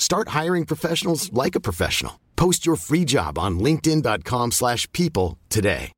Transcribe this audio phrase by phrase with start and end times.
[0.00, 2.18] Start hiring professionals like a professional.
[2.36, 5.92] Post your free job on linkedin.com/people slash people today.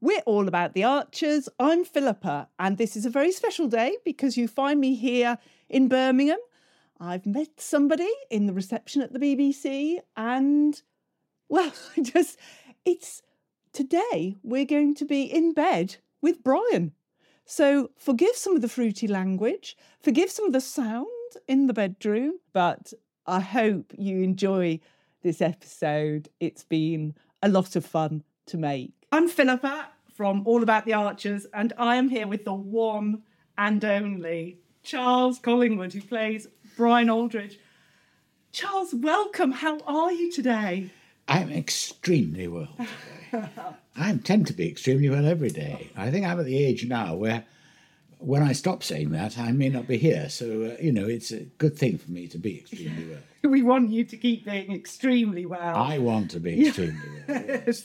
[0.00, 1.48] We're all about the Archers.
[1.58, 5.88] I'm Philippa, and this is a very special day because you find me here in
[5.88, 6.38] Birmingham.
[7.00, 10.80] I've met somebody in the reception at the BBC, and
[11.48, 12.38] well, I just
[12.88, 13.20] it's
[13.74, 16.92] today we're going to be in bed with Brian.
[17.44, 21.06] So forgive some of the fruity language, forgive some of the sound
[21.46, 22.94] in the bedroom, but
[23.26, 24.80] I hope you enjoy
[25.22, 26.30] this episode.
[26.40, 28.94] It's been a lot of fun to make.
[29.12, 33.22] I'm Philippa from All About the Archers, and I am here with the one
[33.58, 37.58] and only Charles Collingwood, who plays Brian Aldridge.
[38.50, 39.52] Charles, welcome.
[39.52, 40.90] How are you today?
[41.28, 42.68] I'm extremely well
[43.30, 43.48] today.
[43.96, 45.90] I tend to be extremely well every day.
[45.96, 47.44] I think I'm at the age now where
[48.18, 50.28] when I stop saying that, I may not be here.
[50.28, 50.46] So,
[50.76, 53.18] uh, you know, it's a good thing for me to be extremely well.
[53.44, 55.76] We want you to keep being extremely well.
[55.76, 57.44] I want to be extremely well.
[57.48, 57.84] Yes.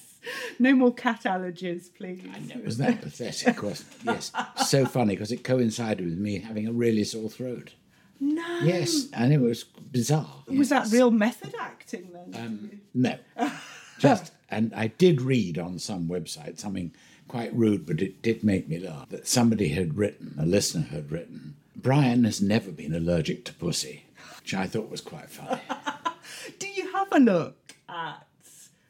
[0.57, 2.23] No more cat allergies, please.
[2.33, 3.61] I know, isn't that pathetic?
[3.61, 4.05] wasn't it?
[4.05, 4.31] Yes.
[4.67, 7.73] So funny because it coincided with me having a really sore throat.
[8.19, 8.59] No.
[8.63, 10.43] Yes, and it was bizarre.
[10.47, 12.41] Was that real method acting then?
[12.41, 13.17] Um, no.
[13.99, 16.93] Just, and I did read on some website something
[17.27, 21.11] quite rude, but it did make me laugh that somebody had written, a listener had
[21.11, 24.05] written, Brian has never been allergic to pussy,
[24.39, 25.61] which I thought was quite funny.
[26.59, 28.25] Do you have a look at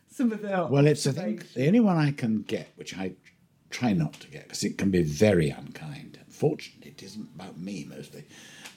[0.10, 0.68] some of the.
[0.70, 3.14] Well, it's a thing, the only one I can get, which I
[3.70, 6.20] try not to get because it can be very unkind.
[6.30, 8.26] Fortunately, it isn't about me mostly.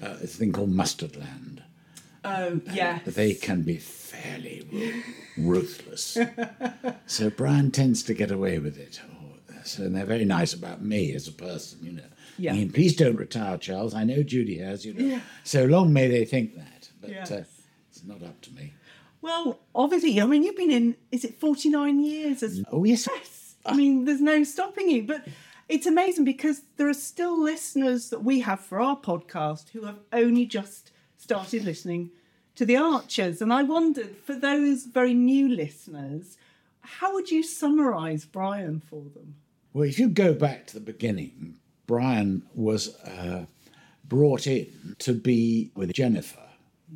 [0.03, 1.62] Uh, a thing called mustard land.
[2.25, 2.99] Oh, yeah.
[3.07, 4.67] They can be fairly
[5.39, 6.19] ruthless.
[7.07, 9.01] so Brian tends to get away with it.
[9.05, 12.03] Oh, So and they're very nice about me as a person, you know.
[12.39, 12.53] Yeah.
[12.53, 13.95] I mean, please don't retire, Charles.
[13.95, 15.21] I know Judy has, you know.
[15.45, 17.31] So long may they think that, but Yes.
[17.31, 17.45] uh,
[17.91, 18.75] it's not up to me.
[19.23, 23.09] Well, obviously, I mean, you've been in, is it 49 years as Oh yes,
[23.65, 25.03] I mean, there's no stopping you.
[25.05, 25.27] But
[25.69, 29.99] it's amazing because there are still listeners that we have for our podcast who have
[30.12, 32.10] only just started listening
[32.54, 33.43] to the Archers.
[33.43, 36.37] And I wondered, for those very new listeners,
[36.81, 39.34] how would you summarise Brian for them?
[39.72, 41.56] Well, if you go back to the beginning,
[41.87, 43.47] Brian was uh,
[44.04, 46.41] brought in to be with Jennifer.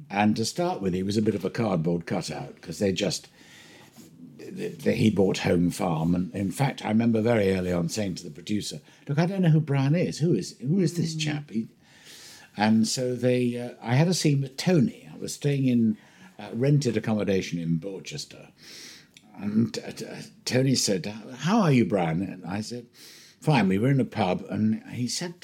[0.08, 3.28] And to start with, he was a bit of a cardboard cutout because they just,
[4.56, 6.14] th- th- he bought Home Farm.
[6.14, 9.42] And in fact, I remember very early on saying to the producer, Look, I don't
[9.42, 10.18] know who Brian is.
[10.18, 11.50] Who is, who is this chap?
[11.50, 11.68] He,
[12.56, 15.08] and so they, uh, I had a scene with Tony.
[15.12, 15.96] I was staying in
[16.38, 18.48] uh, rented accommodation in Borchester.
[19.38, 21.06] And uh, uh, Tony said,
[21.38, 22.22] How are you, Brian?
[22.22, 22.86] And I said,
[23.40, 23.69] Fine.
[23.69, 25.34] We were in a pub, and he said,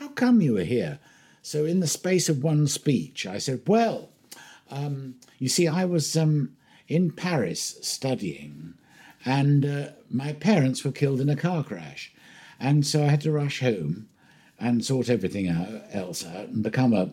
[0.00, 0.98] How come you were here?
[1.42, 4.10] So, in the space of one speech, I said, Well,
[4.70, 6.55] um, you see, I was um,
[6.88, 8.74] in Paris studying,
[9.24, 12.12] and uh, my parents were killed in a car crash.
[12.58, 14.08] And so I had to rush home
[14.58, 17.12] and sort everything out, else out and become a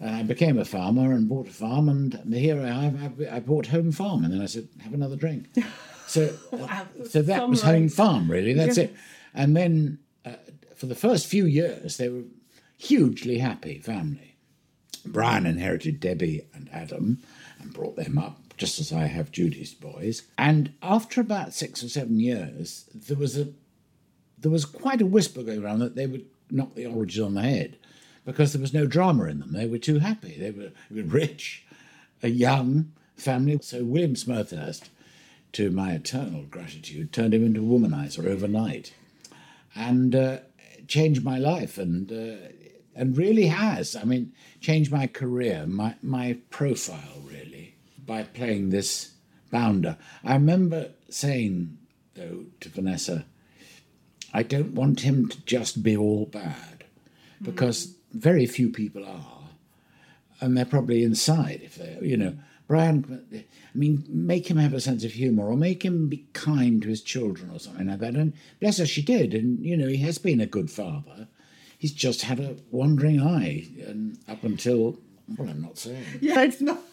[0.00, 3.26] and I became a farmer and bought a farm, and here I am.
[3.30, 5.48] I, bought Home Farm, and then I said, "Have another drink."
[6.08, 8.54] So, uh, so that was Home Farm, really.
[8.54, 8.96] That's it.
[9.34, 10.36] And then, uh,
[10.74, 12.22] for the first few years, they were
[12.78, 14.36] hugely happy family.
[15.04, 17.18] Brian inherited Debbie and Adam
[17.60, 20.24] and brought them up, just as I have Judy's boys.
[20.36, 23.48] And after about six or seven years, there was a
[24.40, 27.42] there was quite a whisper going around that they would knock the Aldridges on the
[27.42, 27.76] head
[28.24, 29.52] because there was no drama in them.
[29.52, 30.36] They were too happy.
[30.38, 31.66] They were, rich,
[32.22, 33.58] a young family.
[33.62, 34.90] So William Smethurst,
[35.52, 38.92] to my eternal gratitude, turned him into a womanizer overnight,
[39.74, 40.38] and uh,
[40.86, 42.12] changed my life and.
[42.12, 42.48] Uh,
[42.94, 43.94] and really has.
[43.94, 47.77] I mean, changed my career, my my profile really
[48.08, 49.12] by playing this
[49.52, 49.96] bounder.
[50.24, 51.78] I remember saying
[52.14, 53.24] though to Vanessa,
[54.34, 56.84] I don't want him to just be all bad,
[57.40, 59.50] because very few people are,
[60.40, 62.36] and they're probably inside if they, you know.
[62.66, 63.44] Brian, I
[63.78, 67.00] mean, make him have a sense of humour, or make him be kind to his
[67.00, 68.14] children, or something like that.
[68.14, 71.28] And bless her, she did, and you know, he has been a good father
[71.78, 74.98] he's just had a wandering eye, and up until
[75.36, 76.04] well, I'm not saying.
[76.20, 76.80] Yeah, it's not.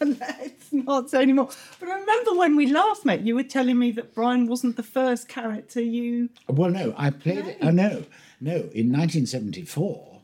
[0.72, 1.48] Not so anymore.
[1.80, 4.82] But I remember when we last met, you were telling me that Brian wasn't the
[4.82, 6.30] first character you.
[6.48, 7.58] Well, no, I played it.
[7.62, 8.04] Oh uh, no,
[8.40, 8.54] no.
[8.72, 10.20] In 1974,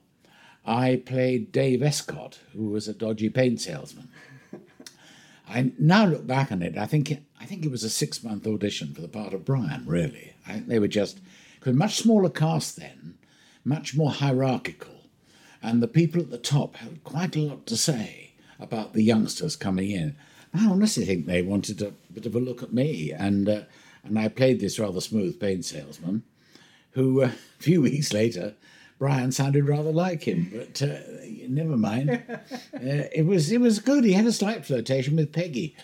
[0.64, 4.08] I played Dave Escott, who was a dodgy paint salesman.
[5.48, 6.78] I now look back on it.
[6.78, 9.84] I think it, I think it was a six-month audition for the part of Brian.
[9.86, 11.20] Really, I think they were just
[11.58, 13.18] because much smaller cast then
[13.64, 15.08] much more hierarchical,
[15.62, 19.56] and the people at the top had quite a lot to say about the youngsters
[19.56, 20.16] coming in.
[20.54, 23.62] I honestly think they wanted a bit of a look at me, and uh,
[24.04, 26.24] and I played this rather smooth paint salesman,
[26.92, 27.26] who uh,
[27.60, 28.54] a few weeks later,
[28.98, 30.98] Brian sounded rather like him, but uh,
[31.48, 32.22] never mind.
[32.74, 34.02] Uh, it was it was good.
[34.02, 35.76] He had a slight flirtation with Peggy.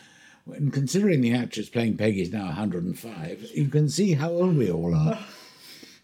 [0.46, 4.70] When considering the actress playing Peggy is now 105, you can see how old we
[4.70, 5.18] all are.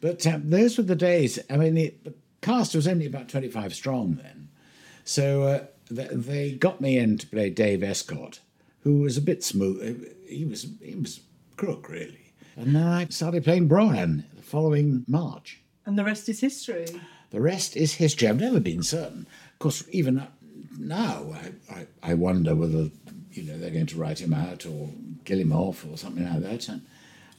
[0.00, 1.38] But um, those were the days.
[1.48, 4.48] I mean, the, the, cast was only about 25 strong then.
[5.02, 8.40] So uh, they, they got me in to play Dave Escott,
[8.84, 10.06] who was a bit smooth.
[10.28, 11.20] He was, he was
[11.56, 12.32] crook, really.
[12.56, 15.60] And then I started playing Brian the following March.
[15.86, 16.86] And the rest is history.
[17.30, 18.28] The rest is history.
[18.28, 19.26] I've never been certain.
[19.52, 20.26] Of course, even
[20.78, 22.90] now, I, I, I wonder whether
[23.32, 24.90] you know they're going to write him out or
[25.24, 26.68] kill him off or something like that.
[26.68, 26.86] And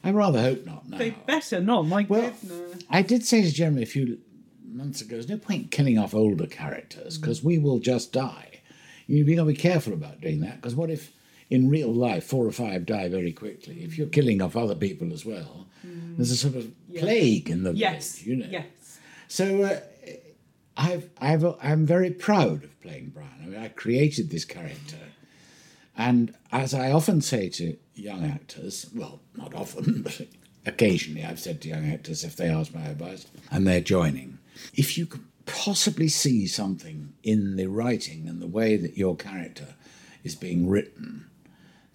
[0.04, 0.88] I rather hope not.
[0.88, 0.98] No.
[0.98, 1.86] They better not.
[1.86, 2.84] My well, goodness.
[2.90, 4.18] I did say to Jeremy a few
[4.64, 8.60] months ago, there's no point killing off older characters because we will just die.
[9.06, 11.12] You've got to be careful about doing that because what if
[11.50, 13.82] in real life four or five die very quickly?
[13.82, 16.16] If you're killing off other people as well, mm.
[16.16, 17.02] there's a sort of yes.
[17.02, 18.18] plague in the yes.
[18.18, 18.50] village, you know.
[18.50, 18.98] Yes.
[19.28, 19.80] So uh,
[20.76, 23.30] I've, I've, I'm very proud of playing Brian.
[23.42, 24.98] I mean, I created this character.
[25.96, 30.20] And as I often say to young actors, well, not often, but
[30.66, 34.38] occasionally I've said to young actors if they ask my advice and they're joining,
[34.74, 39.74] if you could possibly see something in the writing and the way that your character
[40.24, 41.26] is being written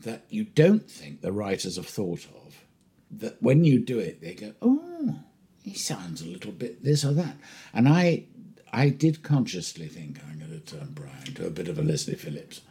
[0.03, 2.65] that you don't think the writers have thought of,
[3.11, 5.19] that when you do it, they go, oh,
[5.63, 7.35] he sounds a little bit this or that.
[7.73, 8.25] And I
[8.73, 12.15] I did consciously think I'm going to turn Brian to a bit of a Leslie
[12.15, 12.61] Phillips,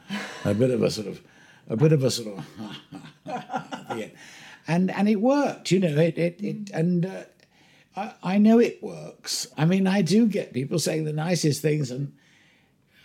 [0.45, 1.21] a bit of a sort of,
[1.69, 2.47] a bit of a sort of,
[3.97, 4.09] yeah.
[4.67, 5.97] and and it worked, you know.
[6.01, 7.25] It it, it and uh,
[7.95, 9.47] I, I know it works.
[9.59, 12.15] I mean, I do get people saying the nicest things, and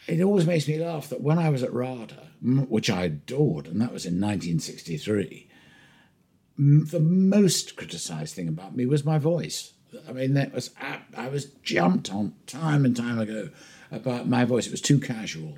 [0.07, 3.81] it always makes me laugh that when I was at RADA, which I adored, and
[3.81, 5.49] that was in 1963,
[6.57, 9.73] the most criticised thing about me was my voice.
[10.07, 10.71] I mean, that was
[11.15, 13.49] I was jumped on time and time ago
[13.91, 14.67] about my voice.
[14.67, 15.57] It was too casual,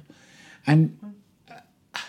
[0.65, 0.98] and
[1.50, 1.60] uh,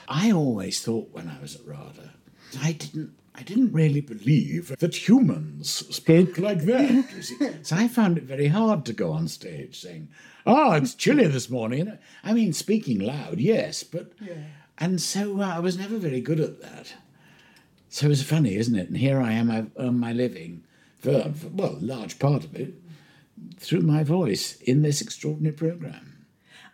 [0.09, 2.15] I always thought when I was at RADA,
[2.61, 3.15] I didn't.
[3.35, 7.61] I didn't really believe that humans spoke like that.
[7.63, 10.09] so I found it very hard to go on stage saying,
[10.45, 14.35] "Oh, it's chilly this morning." I mean, speaking loud, yes, but yeah.
[14.79, 16.95] And so uh, I was never very good at that.
[17.89, 18.89] So it's funny, isn't it?
[18.89, 20.65] And here I am, I earn my living
[20.99, 22.75] for, for well, a large part of it,
[23.59, 26.27] through my voice in this extraordinary program.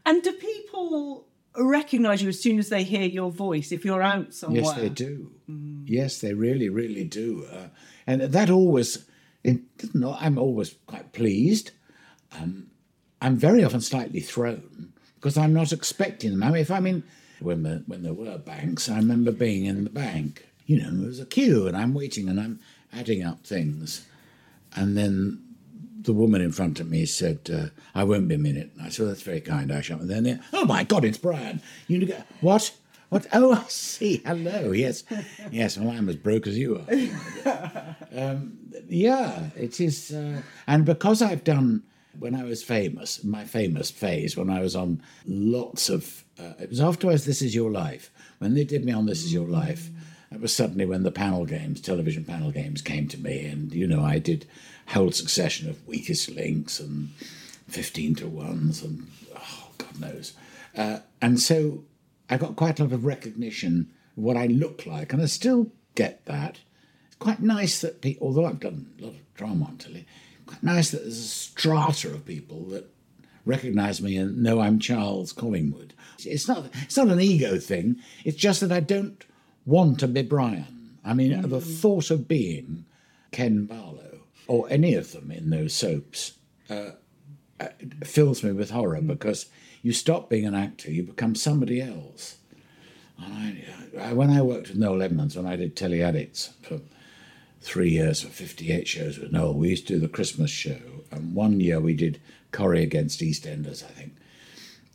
[0.05, 4.35] And do people recognise you as soon as they hear your voice if you're out
[4.35, 4.63] somewhere?
[4.63, 5.31] Yes, they do.
[5.49, 5.85] Mm.
[5.87, 7.47] Yes, they really, really do.
[7.51, 7.69] Uh,
[8.07, 9.07] and that always,
[9.43, 10.05] it doesn't.
[10.05, 11.71] I'm always quite pleased.
[12.33, 12.71] Um,
[13.23, 16.43] I'm very often slightly thrown because I'm not expecting them.
[16.43, 17.05] I mean, if I'm in
[17.45, 20.47] when the, when there were banks, I remember being in the bank.
[20.67, 22.61] You know, there was a queue, and I'm waiting, and I'm
[22.93, 24.07] adding up things,
[24.75, 25.45] and then
[26.05, 28.71] the woman in front of me said, uh, I won't be a minute.
[28.75, 30.01] And I said, that's very kind, I shall.
[30.01, 31.63] And then, oh my God, it's Brian.
[31.89, 32.73] You go, what?
[33.09, 33.27] What?
[33.33, 34.23] Oh, I see.
[34.25, 34.73] Hello.
[34.73, 35.05] Yes.
[35.51, 37.97] Yes, well, I'm as broke as you are.
[38.17, 38.59] um,
[38.89, 40.13] yeah, it is.
[40.13, 41.85] Uh, and because I've done
[42.19, 46.71] when I was famous, my famous phase, when I was on lots of, uh, it
[46.71, 48.11] was afterwards This Is Your Life.
[48.39, 49.91] When they did me on This Is Your Life,
[50.33, 53.47] it was suddenly when the panel games, television panel games came to me.
[53.47, 54.47] And, you know, I did
[54.89, 57.11] whole succession of weakest links and
[57.69, 59.07] 15 to ones and,
[59.37, 60.35] oh, God knows.
[60.77, 61.85] Uh, and so
[62.29, 65.13] I got quite a lot of recognition of what I look like.
[65.13, 66.59] And I still get that.
[67.07, 70.07] It's quite nice that people, although I've done a lot of drama on telly,
[70.47, 72.91] quite nice that there's a strata of people that
[73.45, 75.95] recognize me and know I'm Charles Collingwood.
[76.25, 77.97] It's not it's not an ego thing.
[78.25, 79.25] It's just that I don't
[79.67, 80.99] want to be Brian.
[81.05, 82.87] I mean, the thought of being
[83.31, 86.35] Ken Barlow or any of them in those soaps
[86.71, 86.93] uh,
[87.61, 87.69] uh,
[88.05, 89.47] fills me with horror because
[89.83, 92.39] you stop being an actor, you become somebody else.
[93.23, 93.63] And
[93.99, 96.81] I, I, when I worked with Noel Edmonds, when I did Telly Addicts for
[97.65, 99.55] three years for 58 shows with Noel.
[99.55, 100.81] We used to do the Christmas show,
[101.11, 102.21] and one year we did
[102.53, 104.17] Corrie against EastEnders, I think.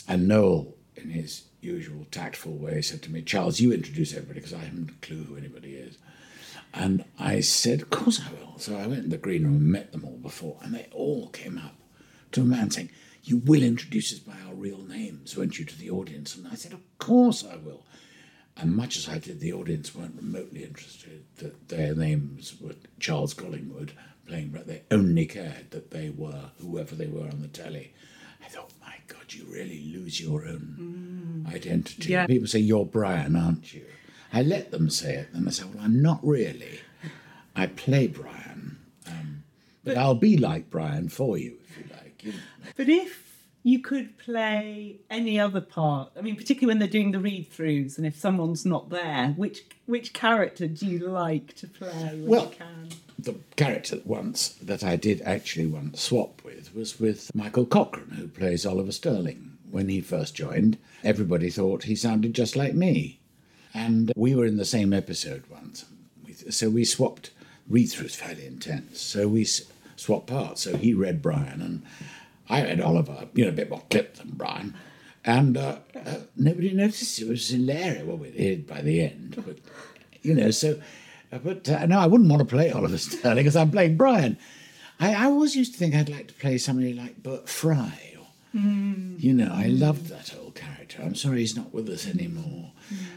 [0.07, 4.53] And Noel, in his usual tactful way, said to me, Charles, you introduce everybody because
[4.53, 5.97] I haven't a clue who anybody is.
[6.73, 8.59] And I said, Of course I will.
[8.59, 11.29] So I went in the green room and met them all before, and they all
[11.29, 11.75] came up
[12.33, 12.91] to a man saying,
[13.23, 16.35] You will introduce us by our real names, won't you, to the audience?
[16.35, 17.83] And I said, Of course I will.
[18.59, 23.33] And much as I did, the audience weren't remotely interested that their names were Charles
[23.33, 23.93] Collingwood
[24.27, 27.93] playing, but they only cared that they were whoever they were on the telly.
[28.43, 32.11] I thought, my God, you really lose your own identity.
[32.11, 32.27] Yeah.
[32.27, 33.85] People say, You're Brian, aren't you?
[34.33, 36.81] I let them say it, and I said, Well, I'm not really.
[37.55, 39.43] I play Brian, um,
[39.83, 42.23] but, I'll be like Brian for you, if you like.
[42.23, 42.39] You know.
[42.77, 43.28] But if
[43.69, 48.07] you could play any other part, I mean, particularly when they're doing the read-throughs, and
[48.07, 52.55] if someone's not there, which which character do you like to play when Well, you
[52.57, 52.89] can?
[53.17, 58.27] the character once that I did actually once swap with was with Michael Cochrane, who
[58.27, 59.45] plays Oliver Sterling.
[59.71, 63.19] When he first joined, everybody thought he sounded just like me.
[63.71, 65.85] And we were in the same episode once.
[66.49, 67.29] So we swapped
[67.69, 68.99] read throughs fairly intense.
[68.99, 69.45] So we
[69.95, 70.61] swapped parts.
[70.61, 71.83] So he read Brian and
[72.49, 74.75] I read Oliver, you know, a bit more clipped than Brian.
[75.25, 77.19] And uh, uh, nobody noticed.
[77.21, 78.03] It was hilarious.
[78.03, 79.41] Well, we did by the end.
[79.45, 79.57] But,
[80.21, 80.81] you know, so,
[81.31, 84.37] uh, but uh, no, I wouldn't want to play Oliver Sterling because I'm playing Brian.
[84.99, 88.15] I, I always used to think I'd like to play somebody like Bert Fry.
[88.19, 91.01] Or, You know, I loved that old character.
[91.03, 92.71] I'm sorry he's not with us anymore.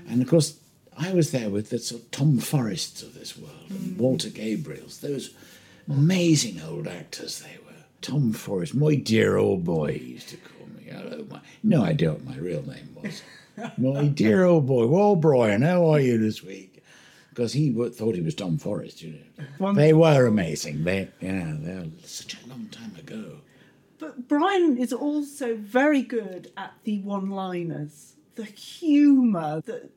[0.08, 0.58] And of course,
[0.98, 5.00] I was there with the sort of Tom Forrests of this world and Walter Gabriels,
[5.00, 5.30] those
[5.88, 7.61] amazing old actors they were.
[8.02, 10.90] Tom Forrest, my dear old boy, he used to call me.
[10.90, 13.22] Hello, my, no idea what my real name was.
[13.78, 16.82] my dear old boy, well, Brian, how are you this week?
[17.30, 19.18] Because he thought he was Tom Forrest, you
[19.58, 19.72] know.
[19.72, 20.84] They were amazing.
[20.84, 23.38] They, yeah, they're such a long time ago.
[23.98, 29.90] But Brian is also very good at the one-liners, the humour that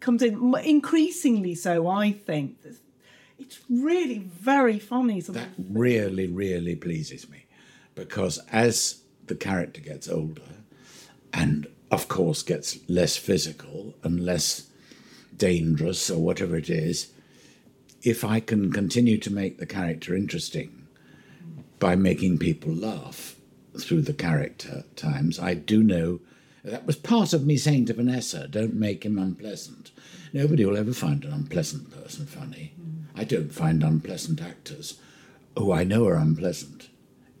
[0.00, 2.58] comes in, increasingly so, I think.
[3.38, 5.20] It's really very funny.
[5.20, 7.41] Sort That of, really, really pleases me
[7.94, 10.42] because as the character gets older
[11.32, 14.68] and, of course, gets less physical and less
[15.36, 17.12] dangerous or whatever it is,
[18.02, 20.86] if I can continue to make the character interesting
[21.78, 23.36] by making people laugh
[23.78, 26.20] through the character times, I do know
[26.64, 29.90] that was part of me saying to Vanessa, don't make him unpleasant.
[30.32, 32.72] Nobody will ever find an unpleasant person funny.
[33.14, 34.98] I don't find unpleasant actors
[35.58, 36.88] who I know are unpleasant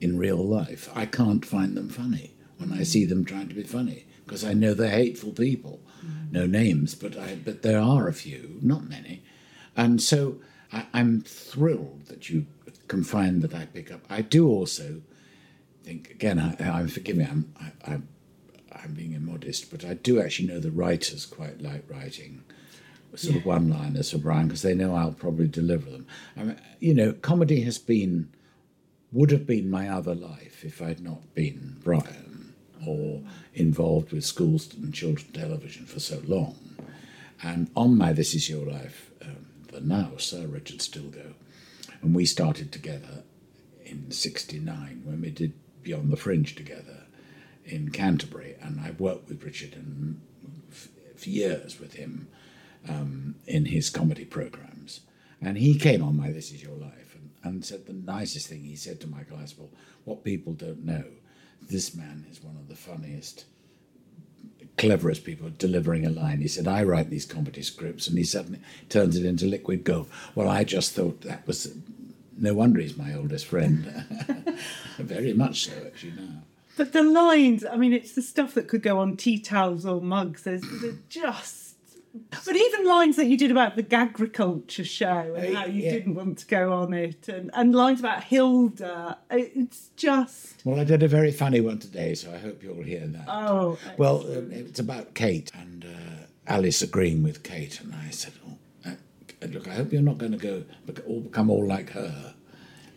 [0.02, 0.90] in real life.
[0.94, 4.52] I can't find them funny when I see them trying to be funny because I
[4.52, 5.80] know they're hateful people.
[6.04, 6.32] Mm.
[6.32, 9.22] No names, but I, but there are a few, not many,
[9.76, 10.40] and so
[10.72, 12.46] I, I'm thrilled that you
[12.88, 14.00] can find that I pick up.
[14.10, 15.02] I do also
[15.84, 16.38] think again.
[16.38, 17.24] I, I forgive me.
[17.24, 18.08] I'm I, I'm
[18.72, 22.42] I'm being immodest, but I do actually know the writers quite like writing
[23.14, 26.06] sort of one-liners for Brian because they know I'll probably deliver them.
[26.34, 28.30] I mean, you know, comedy has been
[29.12, 32.54] would have been my other life if I'd not been Brian
[32.86, 33.20] or
[33.54, 36.56] involved with schools and children television for so long.
[37.42, 41.34] And on my This Is Your Life, um, the now Sir Richard Stilgoe,
[42.00, 43.22] and we started together
[43.84, 45.52] in '69 when we did
[45.82, 47.06] Beyond the Fringe together
[47.64, 50.20] in Canterbury, and I've worked with Richard and
[50.70, 52.28] f- for years with him
[52.88, 55.00] um, in his comedy programs.
[55.40, 57.11] And he came on my This Is Your Life
[57.42, 59.68] and, said the nicest thing he said to Michael Aspel,
[60.04, 61.04] what people don't know,
[61.60, 63.44] this man is one of the funniest,
[64.76, 66.40] cleverest people delivering a line.
[66.40, 70.08] He said, I write these comedy scripts, and he suddenly turns it into liquid gold.
[70.34, 71.74] Well, I just thought that was
[72.38, 73.84] no wonder he's my oldest friend.
[74.98, 76.42] Very much so, actually, now.
[76.76, 80.00] But the lines, I mean, it's the stuff that could go on tea towels or
[80.00, 80.42] mugs.
[80.44, 80.64] There's
[81.08, 81.71] just.
[82.14, 85.92] But even lines that you did about the agriculture show and how you yeah.
[85.92, 90.62] didn't want to go on it, and, and lines about Hilda, it's just.
[90.64, 93.24] Well, I did a very funny one today, so I hope you'll hear that.
[93.28, 98.34] Oh, Well, uh, it's about Kate and uh, Alice agreeing with Kate, and I said,
[98.46, 101.90] "Oh, uh, look, I hope you're not going to go bec- all become all like
[101.90, 102.34] her."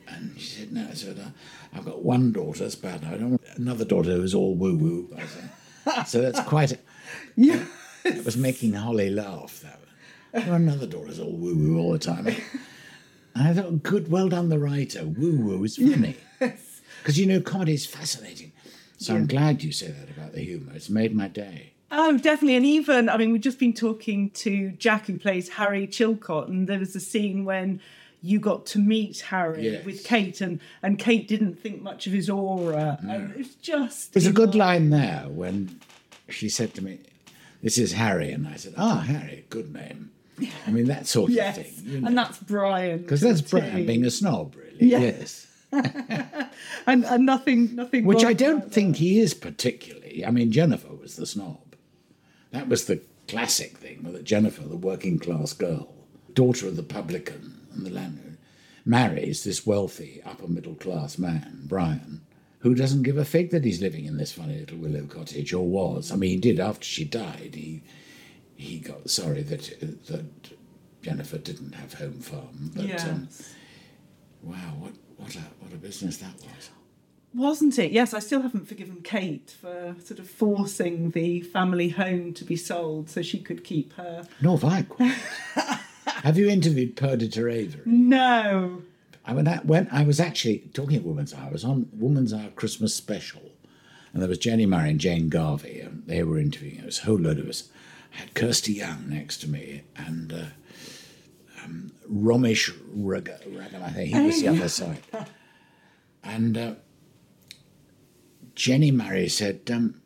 [0.09, 1.33] And she said, "No." I said,
[1.73, 2.63] "I've got one daughter.
[2.63, 3.05] That's bad.
[3.05, 5.17] I don't want another daughter who's all woo woo."
[6.05, 6.73] So that's quite.
[6.73, 6.79] A,
[7.37, 7.63] yeah.
[8.05, 9.61] It was making Holly laugh.
[9.61, 10.61] That one.
[10.61, 12.27] Another daughter's all woo woo all the time.
[12.27, 15.05] And I thought, good, well done, the writer.
[15.05, 16.15] Woo woo is funny.
[16.39, 18.51] Because, you know, comedy is fascinating.
[18.97, 20.71] So I'm glad you say that about the humour.
[20.73, 21.73] It's made my day.
[21.91, 22.55] Oh, definitely.
[22.55, 26.67] And even, I mean, we've just been talking to Jack, who plays Harry Chilcott, and
[26.67, 27.79] there was a scene when
[28.21, 29.85] you got to meet Harry Yes.
[29.85, 32.97] with Kate, and, and Kate didn't think much of his aura.
[33.03, 34.13] And it's just.
[34.13, 35.79] There's a good line there when
[36.29, 36.99] she said to me,
[37.65, 38.31] This is Harry.
[38.31, 40.11] And I said, Ah, Harry, good name.
[40.67, 41.57] I mean, that sort of Yes.
[41.57, 41.73] thing.
[41.93, 42.07] you know.
[42.07, 42.99] And that's Brian.
[42.99, 43.41] Because that's.
[43.41, 44.77] Brian being a snob, really.
[44.91, 44.99] Yeah.
[44.99, 45.47] Yes.
[46.87, 48.05] And, and nothing, nothing.
[48.05, 48.71] Which I don't that.
[48.71, 50.23] think he is particularly.
[50.25, 51.75] I mean, Jennifer was the snob.
[52.51, 55.93] That was the classic thing, that Jennifer, the working class girl,
[56.33, 58.37] daughter of the publican and the landlord,
[58.85, 62.21] marries this wealthy upper middle class man, Brian,
[62.65, 65.67] who doesn't give a fig that he's living in this funny little willow cottage, or
[65.67, 66.11] was.
[66.11, 67.51] I mean, he did after she died.
[67.53, 67.83] He
[68.55, 69.61] he got sorry that
[70.07, 70.25] that
[71.03, 73.05] Jennifer didn't have home farm, but Yes.
[73.07, 73.27] um,
[74.41, 76.71] wow, what what a what a business that was.
[77.35, 77.91] Wasn't it?
[77.91, 82.55] Yes, I still haven't forgiven Kate for sort of forcing the family home to be
[82.55, 84.25] sold so she could keep her.
[84.41, 84.85] No, have I
[86.23, 87.83] have you interviewed Perdita Avery?
[87.85, 88.81] No.
[89.27, 91.47] I went out, when I was actually talking at Woman's Hour.
[91.47, 93.51] I was on Woman's Hour Christmas special,
[94.13, 96.77] and there was Jenni Murray and Jane Garvey, and they were interviewing.
[96.79, 97.69] It was a whole load of us.
[98.13, 104.13] I had Kirsty Young next to me, and uh, um, Romesh Raga- Ragam, I think
[104.13, 105.01] he was the other side.
[106.23, 106.73] And uh,
[108.55, 110.01] Jenni Murray said, um,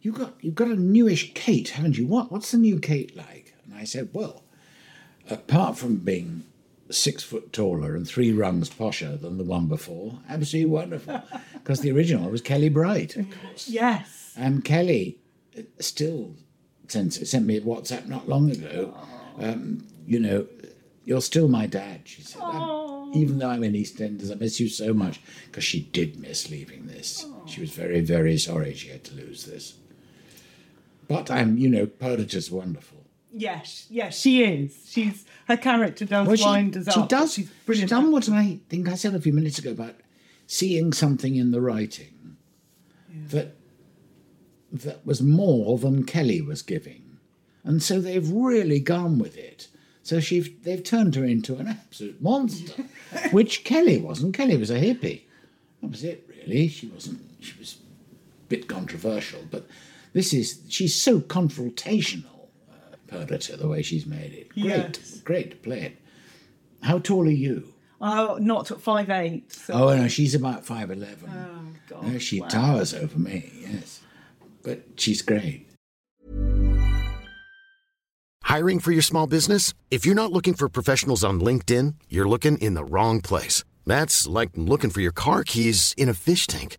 [0.00, 2.06] "You got you've got a newish Kate, haven't you?
[2.06, 4.44] What what's the new Kate like?" And I said, "Well,
[5.28, 6.44] apart from being
[6.90, 11.22] six foot taller and three rungs posher than the one before, absolutely wonderful.
[11.52, 13.68] Because the original was Kelly Bright, of course.
[13.68, 14.32] Yes.
[14.34, 15.18] And Kelly
[15.78, 16.34] still
[16.88, 18.96] sent, sent me a WhatsApp not long ago.
[19.38, 20.46] Um, you know,
[21.04, 22.40] you're still my dad, she said.
[23.14, 25.20] Even though I'm in EastEnders, I miss you so much.
[25.46, 27.26] Because she did miss leaving this.
[27.46, 29.74] She was very, very sorry she had to lose this.
[31.08, 32.99] But I'm, you know, Perdita's wonderful.
[33.32, 33.86] Yes.
[33.90, 34.76] Yes, she is.
[34.88, 37.08] She's her character does Well, she, wind us she up.
[37.08, 37.32] does.
[37.34, 37.90] She's She's, brilliant.
[37.90, 39.94] done what I think I said a few minutes ago about
[40.46, 42.36] seeing something in the writing
[43.28, 43.54] that
[44.72, 47.18] that was more than Kelly was giving,
[47.64, 49.68] and so they've really gone with it.
[50.02, 52.84] So she they've turned her into an absolute monster,
[53.32, 54.34] which Kelly wasn't.
[54.34, 55.22] Kelly was a hippie.
[55.82, 56.68] That was it, really.
[56.68, 57.20] She wasn't.
[57.40, 57.76] She was
[58.44, 59.66] a bit controversial, but
[60.12, 62.39] this is she's so confrontational.
[63.10, 65.18] Perdita, the way she's made it, great, Yes.
[65.20, 65.96] great to play it.
[66.82, 67.72] How tall are you?
[68.00, 69.52] Oh, not at five eight.
[69.52, 69.74] So.
[69.74, 71.28] Oh no, she's about five eleven.
[71.30, 72.06] Oh, God.
[72.06, 72.48] no, she wow.
[72.48, 73.50] towers over me.
[73.60, 74.00] Yes,
[74.62, 75.66] but she's great.
[78.44, 79.74] Hiring for your small business?
[79.90, 83.62] If you're not looking for professionals on LinkedIn, you're looking in the wrong place.
[83.86, 86.78] That's like looking for your car keys in a fish tank.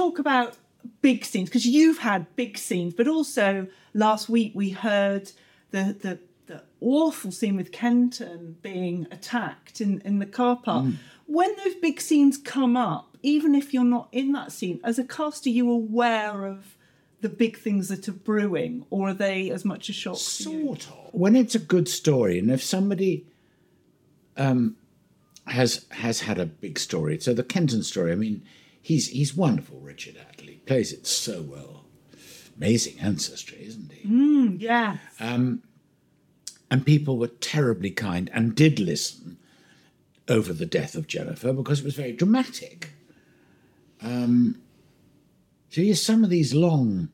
[0.00, 0.56] talk about
[1.02, 5.32] big scenes because you've had big scenes, but also last week we heard
[5.70, 10.86] the the, the awful scene with Kenton being attacked in, in the car park.
[11.26, 15.04] When those big scenes come up, even if you're not in that scene, as a
[15.04, 16.76] cast, are you aware of
[17.20, 20.16] the big things that are brewing, or are they as much a shock?
[20.16, 20.64] to you?
[20.64, 21.12] Sort of.
[21.12, 23.26] When it's a good story, and if somebody
[24.36, 24.76] um,
[25.46, 28.10] has has had a big story, so the Kenton story.
[28.10, 28.42] I mean,
[28.82, 29.80] he's he's wonderful.
[29.80, 31.84] Richard Attlee plays it so well.
[32.56, 34.08] Amazing ancestry, isn't he?
[34.58, 34.98] Yeah.
[36.70, 39.38] And people were terribly kind and did listen
[40.28, 42.92] over the death of Jennifer because it was very dramatic.
[44.02, 44.60] Um,
[45.70, 47.08] so yes, some of these long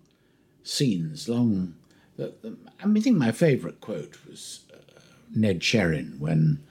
[0.63, 1.75] scenes, long.
[2.17, 5.01] The, the, I mean, I think my favourite quote was uh,
[5.35, 6.63] Ned Sherrin when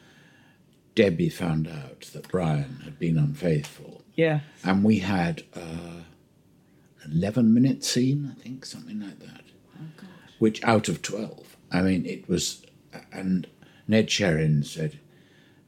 [0.96, 4.40] Debbie found out that Brian had been unfaithful, Yeah.
[4.64, 6.04] and we had uh,
[7.04, 9.42] an eleven-minute scene, I think, something like that,
[9.78, 9.84] Oh,
[10.40, 11.58] which out of twelve.
[11.72, 12.64] I mean, it was,
[13.12, 13.48] and
[13.88, 15.00] Ned Sherrin said,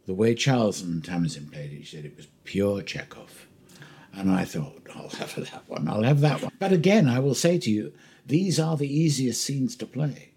[0.06, 3.48] the way Charles and Tamsin played it, he said it was pure Chekhov.
[4.14, 6.52] And I thought, I'll have that one, I'll have that one.
[6.60, 7.92] But again, I will say to you,
[8.26, 10.30] these are the easiest scenes to play.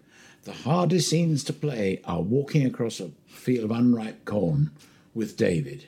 [0.43, 4.71] The hardest scenes to play are walking across a field of unripe corn
[5.13, 5.85] with David.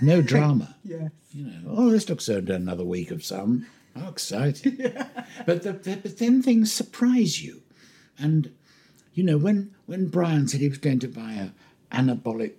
[0.00, 0.76] No drama.
[0.84, 1.10] Yes.
[1.32, 3.66] You know, oh, this looks like another week of some.
[3.94, 4.76] How exciting.
[5.46, 7.62] but, the, but then things surprise you.
[8.18, 8.52] And,
[9.14, 11.50] you know, when, when Brian said he was going to buy a
[11.96, 12.52] anaerobic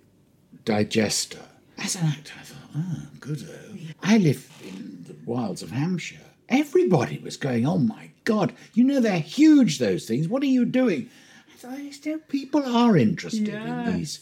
[0.64, 1.40] digester,
[1.78, 3.42] as an actor, I thought, oh, good.
[3.42, 6.18] Uh, I live in the wilds of Hampshire.
[6.48, 10.28] Everybody was going, oh my God, you know they're huge, those things.
[10.28, 11.08] What are you doing?
[11.52, 14.18] I thought, "Yes, there- people are interested in these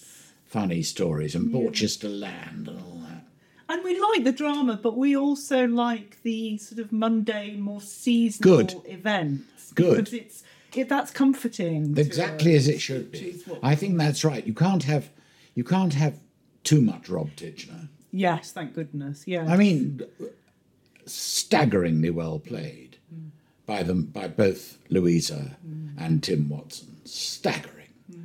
[0.56, 3.24] funny stories and Borchester land and all that.
[3.68, 8.56] And we like the drama, but we also like the sort of mundane, more seasonal
[8.56, 8.74] Good.
[8.86, 9.72] events.
[9.74, 9.96] Good.
[9.96, 11.98] Because it's it, that's comforting.
[11.98, 13.38] exactly as it should be.
[13.62, 14.46] I think that's right.
[14.46, 15.10] You can't have
[15.54, 16.18] you can't have
[16.64, 17.88] too much Rob Titchener.
[18.10, 19.24] Yes, thank goodness.
[19.26, 19.44] Yeah.
[19.46, 20.00] I mean,
[21.04, 23.28] staggeringly well played mm.
[23.66, 25.92] by them by both Louiza mm.
[25.98, 26.96] and Tim Watson.
[27.04, 27.72] Staggering.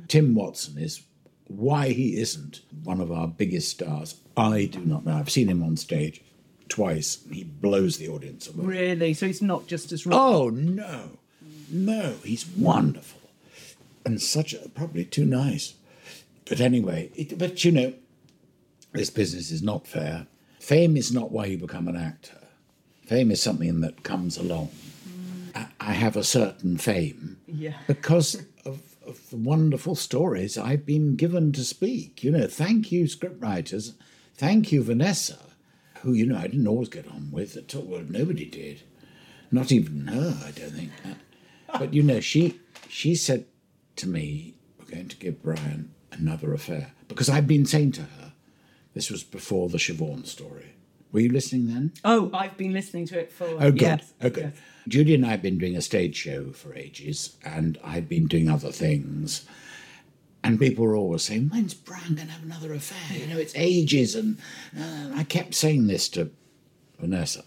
[0.08, 1.02] Tim Watson is
[1.48, 4.16] why he isn't one of our biggest stars.
[4.36, 5.14] I do not know.
[5.14, 6.22] I've seen him on stage
[6.68, 7.18] twice.
[7.30, 8.64] He blows the audience away.
[8.64, 11.18] really, so he's not just as Oh no,
[11.70, 13.20] no, he's wonderful,
[14.06, 15.74] and such a probably too nice.
[16.48, 17.92] But anyway, it, but you know,
[18.92, 20.26] this business is not fair.
[20.60, 22.38] Fame is not why you become an actor.
[23.06, 24.70] Fame is something that comes along.
[25.08, 25.50] Mm.
[25.56, 27.74] I, I have a certain fame Yeah.
[27.86, 28.42] because
[29.32, 32.22] wonderful stories I've been given to speak.
[32.22, 33.94] You know, thank you, scriptwriters.
[34.34, 35.38] Thank you, Vanessa,
[36.00, 37.82] who, you know, I didn't always get on with at all.
[37.82, 38.82] Well, nobody did.
[39.50, 40.90] Not even her, I don't think.
[41.78, 43.46] But, you know, she she said
[43.96, 46.92] to me, we're going to give Brian another affair.
[47.08, 48.32] Because I'd been saying to her,
[48.94, 50.74] this was before the Siobhan story.
[51.12, 51.92] Were you listening then?
[52.04, 53.44] Oh, I've been listening to it for.
[53.44, 53.80] Oh, good.
[53.82, 54.44] Yes, oh, good.
[54.44, 54.52] yes.
[54.88, 58.48] Judy and I have been doing a stage show for ages, and I've been doing
[58.48, 59.46] other things.
[60.42, 63.16] And people were always saying, When's Brian going to have another affair?
[63.16, 64.16] You know, it's ages.
[64.16, 64.38] And
[64.76, 66.30] uh, I kept saying this to
[66.98, 67.44] Vanessa.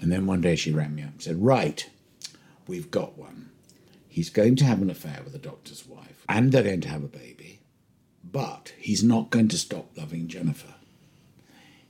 [0.00, 1.88] And then one day she rang me up and said, Right,
[2.66, 3.50] we've got one.
[4.08, 7.04] He's going to have an affair with the doctor's wife, and they're going to have
[7.04, 7.60] a baby,
[8.24, 10.74] but he's not going to stop loving Jennifer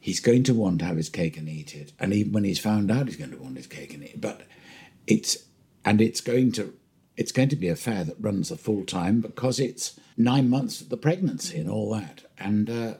[0.09, 1.93] he's going to want to have his cake and eat it.
[2.01, 4.21] And even when he's found out, he's going to want his cake and eat it.
[4.23, 4.41] But
[5.07, 5.37] it's
[5.85, 6.75] and it's going to
[7.19, 10.81] it's going to be a fair that runs a full time because it's nine months
[10.81, 12.23] of the pregnancy and all that.
[12.39, 12.95] And uh,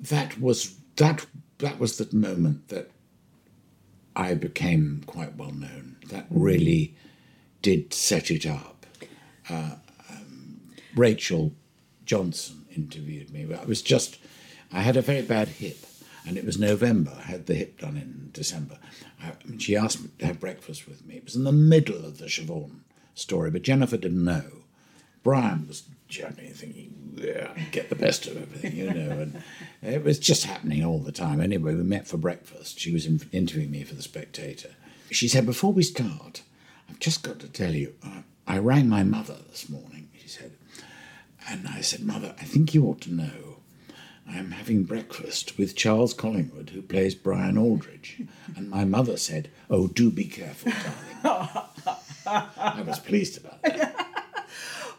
[0.00, 1.26] that was that
[1.58, 2.90] that was the moment that
[4.16, 5.96] I became quite well known.
[6.08, 6.96] That really
[7.60, 8.86] did set it up.
[9.50, 9.76] Uh,
[10.10, 10.60] um,
[10.96, 11.52] Rachel
[12.06, 13.52] Johnson interviewed me.
[13.54, 14.18] I was just,
[14.74, 15.86] I had a very bad hip,
[16.26, 17.12] and it was November.
[17.16, 18.78] I had the hip done in December.
[19.22, 21.14] I, she asked me to have breakfast with me.
[21.16, 22.80] It was in the middle of the Siobhan
[23.14, 24.64] story, but Jennifer didn't know.
[25.22, 29.10] Brian was generally thinking, yeah, get the best of everything, you know.
[29.10, 29.42] And
[29.80, 31.40] it was just happening all the time.
[31.40, 32.80] Anyway, we met for breakfast.
[32.80, 34.70] She was interviewing me for The Spectator.
[35.10, 36.42] She said, before we start,
[36.90, 40.52] I've just got to tell you, I, I rang my mother this morning, she said.
[41.48, 43.53] And I said, Mother, I think you ought to know
[44.28, 48.22] I'm having breakfast with Charles Collingwood, who plays Brian Aldridge.
[48.56, 50.72] And my mother said, Oh, do be careful,
[51.22, 51.48] darling.
[52.26, 53.94] I was pleased about that.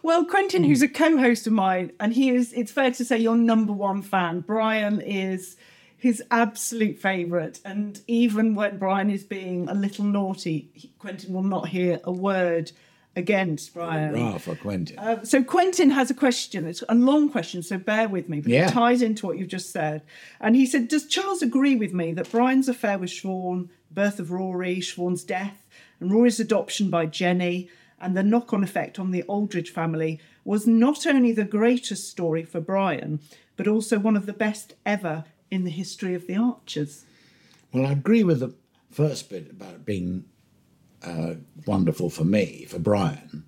[0.04, 3.36] Well, Quentin, who's a co-host of mine, and he is, it's fair to say, your
[3.36, 4.42] number one fan.
[4.42, 5.58] Brian is
[5.98, 7.60] his absolute favourite.
[7.66, 12.72] And even when Brian is being a little naughty, Quentin will not hear a word
[13.16, 14.14] against Brian.
[14.14, 15.00] Hurrah for Quentin.
[15.00, 16.66] Uh, so Quentin has a question.
[16.66, 18.42] It's a long question, so bear with me.
[18.42, 18.68] But Yeah.
[18.68, 20.02] it ties into what you've just said.
[20.42, 24.32] And he said, "Does Charles agree with me that Brian's affair with Siobhan, birth of
[24.32, 25.66] Rory, Siobhan's death,
[26.00, 27.70] and Rory's adoption by Jenny
[28.02, 32.44] and the knock on effect on the Aldridge family was not only the greatest story
[32.44, 33.20] for Brian,
[33.56, 37.06] but also one of the best ever in the history of the Archers.
[37.72, 38.54] Well, I agree with the
[38.92, 40.26] first bit about being
[41.06, 43.44] uh, wonderful for me, for Brian,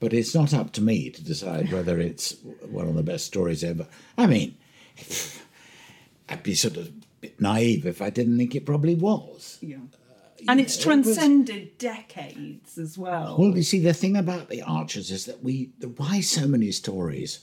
[0.00, 2.36] but it's not up to me to decide whether it's
[2.68, 3.86] one of the best stories ever.
[4.16, 4.56] I mean,
[6.28, 6.90] I'd be sort of
[7.38, 9.58] naive if I didn't think it probably was.
[9.60, 9.78] Yeah.
[10.48, 13.36] and it's know, it transcended decades as well.
[13.38, 16.70] Well, you see, the thing about the Archers is that we, the, why so many
[16.72, 17.40] stories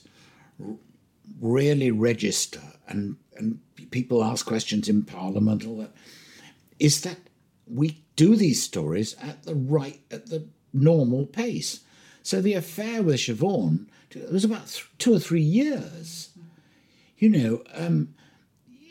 [0.60, 0.74] r-
[1.40, 5.92] really register and, and people ask questions in Parliament, all that,
[6.78, 7.18] is that
[7.66, 11.80] we do these stories at the right, at the normal pace.
[12.24, 16.30] So the affair with Siobhan, it was about th- two or three years.
[17.16, 18.14] You know, um,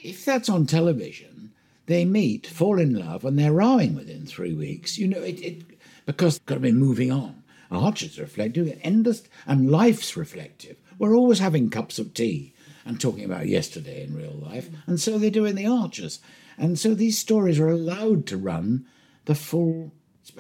[0.02, 1.52] if that's on television,
[1.88, 4.98] they meet, fall in love, and they're rowing within three weeks.
[4.98, 5.64] You know, it, it
[6.06, 7.44] because got to be moving on.
[7.70, 10.78] Archer's are reflective, endless, and life's reflective.
[10.98, 12.54] We're always having cups of tea
[12.86, 16.22] and talking about yesterday in real life, and so they do in the Archers.
[16.58, 18.86] And so these stories are allowed to run
[19.28, 19.94] the full,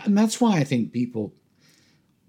[0.03, 1.33] and that's why I think people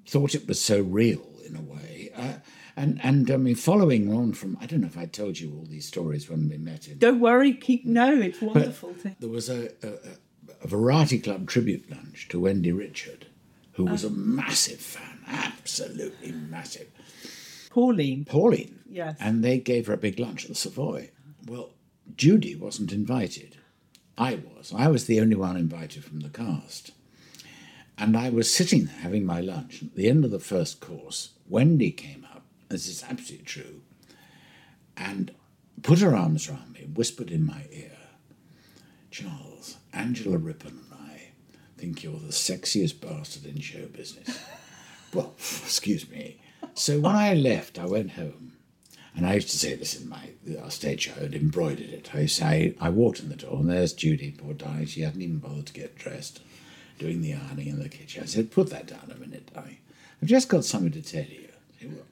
[0.06, 2.10] thought it was so real in a way.
[2.14, 2.34] Uh,
[2.76, 5.64] and and I mean, following on from, I don't know if I told you all
[5.64, 8.94] these stories when we met in Don't worry, keep no, it's wonderful.
[9.18, 9.92] there was a, a,
[10.62, 13.26] a variety club tribute lunch to Wendy Richard,
[13.72, 16.88] who was a massive fan, absolutely massive.
[17.70, 18.24] Pauline.
[18.24, 18.80] Pauline.
[18.88, 19.16] Yes.
[19.20, 21.10] And they gave her a big lunch at the Savoy.
[21.46, 21.70] Well,
[22.16, 23.57] Judy wasn't invited.
[24.18, 24.74] I was.
[24.76, 26.90] I was the only one invited from the cast.
[27.96, 29.82] And I was sitting there having my lunch.
[29.82, 33.82] At the end of the first course, Wendy came up, this is absolutely true,
[34.96, 35.30] and
[35.82, 37.96] put her arms round me whispered in my ear,
[39.10, 41.30] Charles, Angela Rippon and I
[41.76, 44.38] think you're the sexiest bastard in show business.
[45.14, 46.40] well, excuse me.
[46.74, 48.57] So when I left, I went home.
[49.16, 50.30] And I used to say this in my
[50.62, 52.14] our stage show, I'd embroidered it.
[52.14, 54.86] I say I walked in the door and there's Judy, poor darling.
[54.86, 56.40] She hadn't even bothered to get dressed,
[56.98, 58.22] doing the ironing in the kitchen.
[58.22, 59.78] I said, put that down a minute, darling.
[60.22, 61.48] I've just got something to tell you.
[61.82, 62.06] "What?"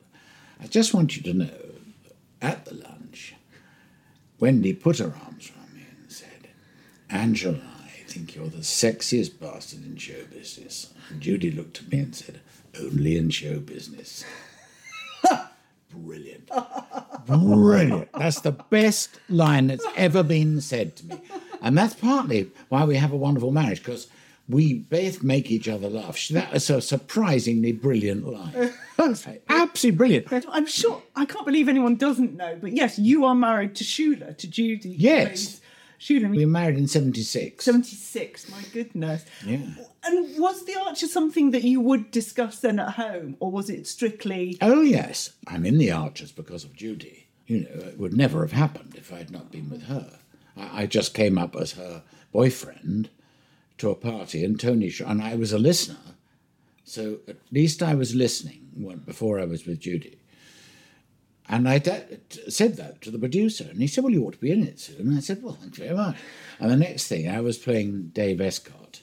[0.61, 1.59] I just want you to know,
[2.41, 3.35] at the lunch,
[4.39, 6.49] Wendy put her arms around me and said,
[7.11, 10.93] Angela, I think you're the sexiest bastard in show business.
[11.11, 12.41] And Judy looked at me and said,
[12.81, 14.25] only in show business.
[15.91, 16.51] Brilliant.
[17.27, 18.13] Brilliant.
[18.13, 21.21] That's the best line that's ever been said to me.
[21.63, 24.09] And that's partly why we have a wonderful marriage, because
[24.49, 26.29] we both make each other laugh.
[26.29, 28.73] That was a surprisingly brilliant line.
[29.49, 30.47] Absolutely brilliant.
[30.49, 34.37] I'm sure I can't believe anyone doesn't know, but yes, you are married to Shula,
[34.39, 34.93] to Judy.
[34.93, 35.61] who Yes.
[36.09, 37.65] We were married in 76.
[37.65, 39.25] 76, my goodness.
[39.45, 39.59] Yeah.
[40.05, 43.87] And was the Archer something that you would discuss then at home, or was it
[43.87, 45.31] strictly Oh, yes.
[45.47, 47.27] I'm in the Archers because of Judy.
[47.47, 50.19] You know, it would never have happened if I had not been with her.
[50.57, 53.09] I, I just came up as her boyfriend
[53.79, 55.99] to a party, and Tony, sh- and I was a listener.
[56.85, 60.19] So at least I was listening when, before I was with Judy.
[61.49, 61.79] And I
[62.49, 64.81] said that to the producer, and he said, Well, you ought to be in it
[64.81, 65.09] soon.
[65.09, 66.17] And I said, Well, thank you very much.
[66.59, 69.01] And the next thing, I was playing Dave Escott.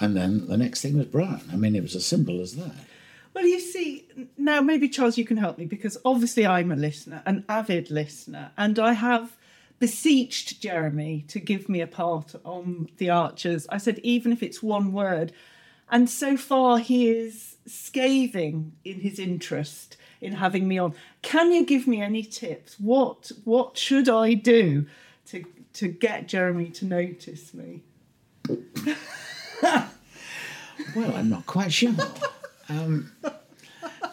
[0.00, 1.42] And then the next thing was Brian.
[1.52, 2.74] I mean, it was as simple as that.
[3.34, 7.22] Well, you see, now maybe Charles, you can help me because obviously I'm a listener,
[7.26, 9.36] an avid listener, and I have
[9.78, 13.66] beseeched Jeremy to give me a part on the Archers.
[13.70, 15.32] I said, even if it's one word.
[15.90, 20.94] And so far, he is scathing in his interest in having me on.
[21.22, 22.76] Can you give me any tips?
[22.78, 24.86] What what should I do
[25.26, 27.82] to to get Jeremy to notice me?
[30.94, 31.94] Well, I'm not quite sure.
[32.68, 33.12] Um,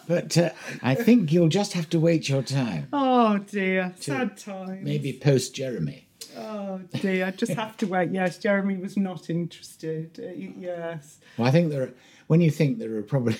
[0.07, 0.49] but uh,
[0.81, 2.87] I think you'll just have to wait your time.
[2.91, 4.83] Oh dear, sad times.
[4.83, 6.07] Maybe post Jeremy.
[6.37, 8.11] Oh dear, I just have to wait.
[8.11, 10.19] Yes, Jeremy was not interested.
[10.21, 11.19] Uh, yes.
[11.37, 11.93] Well, I think there are,
[12.27, 13.37] when you think there are probably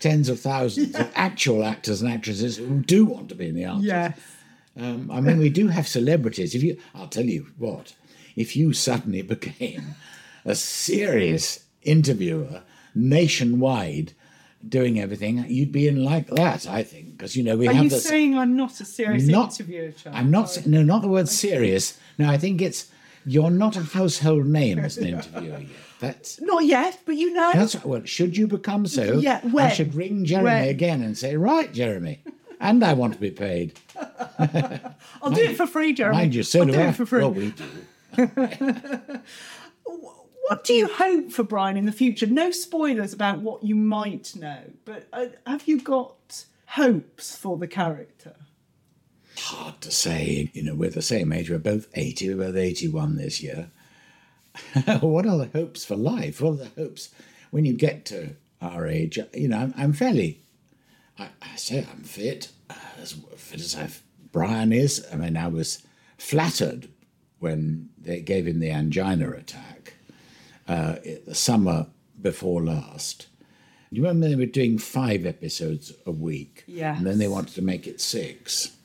[0.00, 3.64] tens of thousands of actual actors and actresses who do want to be in the
[3.66, 3.84] arts.
[3.84, 4.12] Yeah.
[4.78, 6.54] Um, I mean, we do have celebrities.
[6.54, 7.94] If you, I'll tell you what,
[8.36, 9.94] if you suddenly became
[10.44, 12.62] a serious interviewer
[12.94, 14.12] nationwide
[14.66, 17.84] doing everything, you'd be in like that, I think, because, you know, we Are have
[17.84, 18.04] you this.
[18.04, 20.18] saying I'm not a serious not, interviewer, Charles?
[20.18, 20.50] I'm not.
[20.50, 21.98] sa- No, not the word serious.
[22.18, 22.90] No, I think it's
[23.26, 25.68] you're not a household name as an interviewer yet.
[26.00, 27.52] That's Not yet, but you know.
[27.52, 28.02] that's well.
[28.04, 29.18] Should you become so?
[29.18, 30.68] Yeah, I should ring Jeremy When?
[30.68, 32.22] again and say, right, Jeremy,
[32.58, 33.78] and I want to be paid.
[33.98, 36.16] I'll do it for free, Jeremy.
[36.16, 36.86] Mind you, so I'll do do I.
[36.88, 37.20] it for free.
[37.20, 37.64] Well, we do.
[38.16, 39.24] What
[40.48, 42.26] what do you hope for Brian in the future?
[42.26, 47.68] No spoilers about what you might know, but uh, have you got hopes for the
[47.68, 48.34] character?
[49.38, 50.50] Hard to say.
[50.52, 51.50] You know, we're the same age.
[51.50, 52.34] We're both 80.
[52.34, 53.70] We're both 81 this year.
[55.00, 56.40] what are the hopes for life?
[56.40, 57.10] What are the hopes
[57.50, 59.18] when you get to our age?
[59.34, 60.42] You know, I'm, I'm fairly,
[61.18, 65.06] I, I, say I'm fit, uh, as fit as I've, Brian is.
[65.12, 65.84] I mean, I was
[66.18, 66.88] flattered
[67.38, 69.94] when they gave him the angina attack
[70.68, 71.86] uh, the summer
[72.20, 73.26] before last.
[73.90, 76.62] You remember they were doing five episodes a week?
[76.66, 76.96] Yeah.
[76.96, 78.76] And then they wanted to make it six.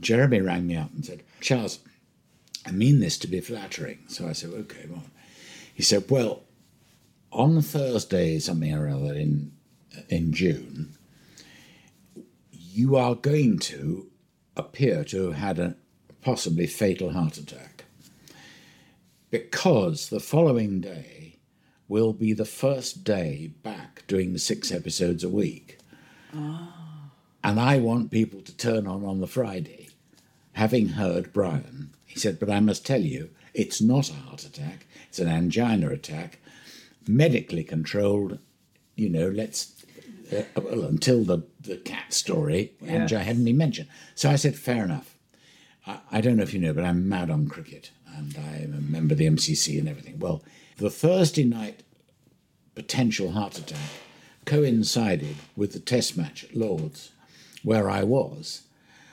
[0.00, 1.78] Jeremy rang me up and said, Charles,
[2.68, 4.00] I mean this to be flattering.
[4.08, 5.04] So I said, okay, well.
[5.74, 6.42] He said, well,
[7.32, 9.52] on Thursday, something or other in,
[10.08, 10.98] in June,
[12.50, 14.10] you are going to
[14.56, 15.76] appear to have had a
[16.20, 17.84] possibly fatal heart attack
[19.30, 21.36] because the following day
[21.86, 25.78] will be the first day back doing six episodes a week.
[26.34, 27.12] Ah.
[27.42, 29.88] And I want people to turn on on the Friday,
[30.52, 31.94] having heard Brian.
[32.08, 35.90] He said, But I must tell you, it's not a heart attack, it's an angina
[35.90, 36.38] attack,
[37.06, 38.38] medically controlled.
[38.96, 39.84] You know, let's,
[40.32, 43.88] uh, well, until the, the cat story, angina hadn't been mentioned.
[44.16, 45.14] So I said, Fair enough.
[45.86, 48.80] I, I don't know if you know, but I'm mad on cricket and I'm a
[48.80, 50.18] member of the MCC and everything.
[50.18, 50.42] Well,
[50.78, 51.82] the Thursday night
[52.74, 53.90] potential heart attack
[54.44, 57.10] coincided with the test match at Lords,
[57.62, 58.62] where I was.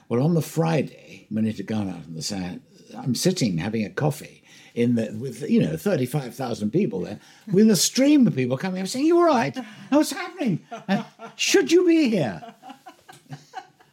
[0.07, 2.61] Well, on the Friday, when it had gone out in the sand,
[2.97, 7.19] I'm sitting having a coffee in the with you know 35,000 people there,
[7.51, 9.57] with a stream of people coming up saying, "You all right?
[9.89, 10.59] What's happening?
[10.71, 11.03] Uh,
[11.35, 12.53] should you be here?"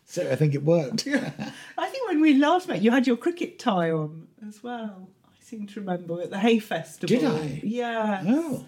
[0.07, 1.07] So I think it worked.
[1.79, 5.09] I think when we last met, you had your cricket tie on as well.
[5.27, 7.17] I seem to remember at the Hay Festival.
[7.17, 7.61] Did I?
[7.65, 8.23] Yeah.
[8.27, 8.67] Oh.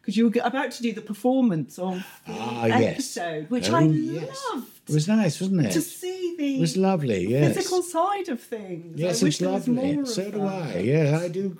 [0.00, 1.96] Because you were about to do the performance of
[2.26, 2.92] the Ah, yes.
[2.94, 4.42] episode, which Oh, I yes.
[4.54, 4.75] loved.
[4.88, 5.72] It was nice, wasn't it?
[5.72, 7.56] to see the It was lovely, yes.
[7.56, 8.98] physical side of things.
[8.98, 10.04] Yes, I it's lovely.
[10.06, 10.42] So do.
[10.42, 10.78] I.
[10.78, 11.58] Yeah, I do.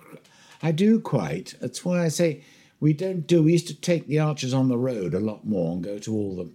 [0.62, 1.54] I do quite.
[1.60, 2.44] That's why I say
[2.80, 3.42] we don't do.
[3.42, 6.14] We used to take the archers on the road a lot more and go to
[6.14, 6.50] all the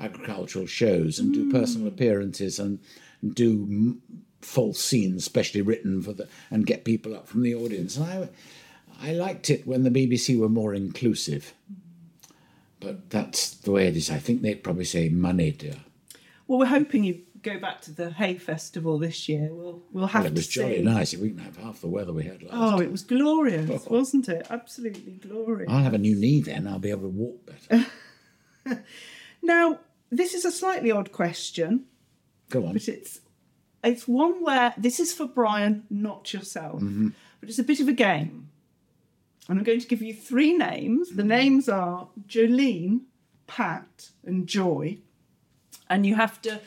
[0.00, 1.52] agricultural shows and do Mm.
[1.52, 2.78] personal appearances and
[3.34, 3.98] do
[4.40, 7.96] false scenes, specially written for the and get people up from the audience.
[7.96, 8.28] And I,
[9.00, 11.52] I liked it when the BBC were more inclusive.
[12.80, 14.10] But that's the way it is.
[14.10, 15.76] I think they'd probably say money, dear.
[16.50, 19.50] Well, we're hoping you go back to the Hay Festival this year.
[19.52, 20.82] We'll we'll have Well, it was to jolly see.
[20.82, 21.16] nice.
[21.16, 24.48] We can have half the weather we had last Oh, it was glorious, wasn't it?
[24.50, 25.70] Absolutely glorious.
[25.70, 26.66] I'll have a new knee then.
[26.66, 27.86] I'll be able to walk better.
[29.42, 29.78] Now,
[30.10, 31.84] this is a slightly odd question,
[32.50, 32.72] Go on.
[32.72, 33.20] but it's
[33.84, 36.80] it's one where this is for Brian, not yourself.
[36.82, 37.10] Mm-hmm.
[37.38, 38.48] But it's a bit of a game.
[39.48, 41.10] And I'm going to give you three names.
[41.14, 43.02] The names are Jolene,
[43.46, 44.98] Pat, and Joy.
[45.90, 46.60] And you have to,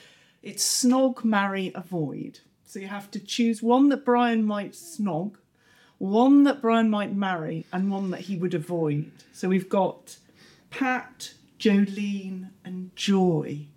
[0.44, 2.42] it's snog, marry, avoid.
[2.66, 5.36] So you have to choose one that Brian might snog,
[5.98, 9.12] one that Brian might marry, and one that he would avoid.
[9.32, 10.18] So we've got
[10.70, 13.68] Pat, Jolene, and Joy.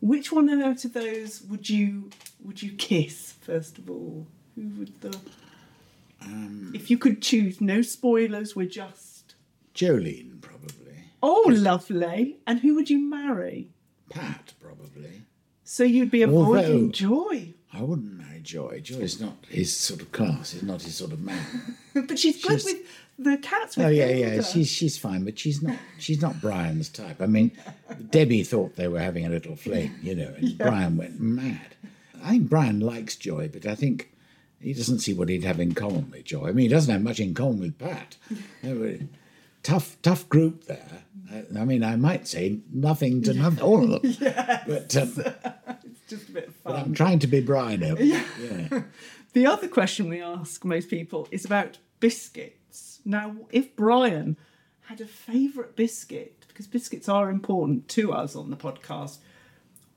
[0.00, 2.10] Which one out of those would you
[2.44, 4.26] would you kiss first of all?
[4.54, 5.16] Who would the?
[6.20, 8.54] Um, if you could choose, no spoilers.
[8.54, 9.34] We're just.
[9.74, 11.04] Jolene, probably.
[11.22, 12.38] Oh, lovely.
[12.46, 13.70] And who would you marry?
[14.10, 15.22] Pat, probably.
[15.64, 18.80] So you'd be avoiding Although- Joy, I wouldn't marry Joy.
[18.82, 20.52] Joy's not his sort of class.
[20.52, 21.76] He's not his sort of man.
[21.94, 22.86] but she's good She's- with
[23.18, 23.76] the cats.
[23.76, 24.26] With oh yeah, yeah.
[24.30, 24.42] Hilda.
[24.44, 27.20] She's she's fine, but she's not she's not Brian's type.
[27.22, 27.52] I mean,
[28.10, 31.74] Debbie thought they were having a little fling, you know, and Brian went mad.
[32.22, 34.10] I think Brian likes Joy, but I think
[34.60, 36.48] he doesn't see what he'd have in common with Joy.
[36.48, 38.16] I mean, he doesn't have much in common with Pat.
[39.64, 41.02] tough, tough group there.
[41.32, 44.16] I, I mean, I might say nothing to none, all of them.
[44.66, 45.14] But, um,
[46.08, 46.76] just a bit of but.
[46.76, 47.80] I'm trying to be Brian.
[47.80, 48.24] here.
[48.38, 48.82] Yeah.
[49.32, 53.00] The other question we ask most people is about biscuits.
[53.04, 54.36] Now, if Brian
[54.82, 59.18] had a favourite biscuit, because biscuits are important to us on the podcast,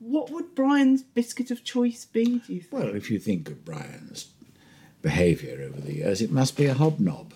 [0.00, 2.72] what would Brian's biscuit of choice be, do you think?
[2.72, 4.26] Well, if you think of Brian's
[5.02, 7.32] behaviour over the years, it must be a hobnob.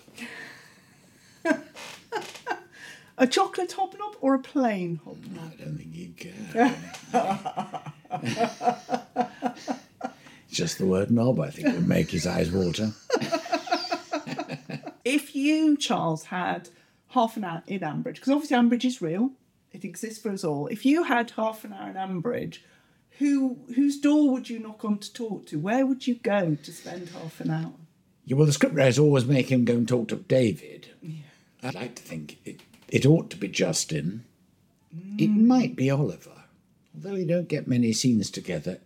[3.17, 5.53] A chocolate hobnob or a plain hobnob?
[5.53, 6.75] I don't think he'd care.
[10.49, 12.91] Just the word knob, I think, would make his eyes water.
[15.05, 16.69] If you, Charles, had
[17.09, 19.31] half an hour in Ambridge, because obviously Ambridge is real,
[19.71, 20.67] it exists for us all.
[20.67, 22.59] If you had half an hour in Ambridge,
[23.19, 25.59] who whose door would you knock on to talk to?
[25.59, 27.73] Where would you go to spend half an hour?
[28.25, 30.87] Yeah, well, the scriptwriters always make him go and talk to David.
[31.61, 34.25] I'd like to think it, it ought to be Justin.
[35.17, 35.45] It mm.
[35.45, 36.43] might be Oliver.
[36.95, 38.79] Although we don't get many scenes together,